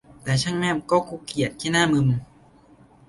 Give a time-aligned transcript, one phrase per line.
[0.23, 2.07] แต่ช่างแม่มก็กรูเกลียดขี้หน้ามึม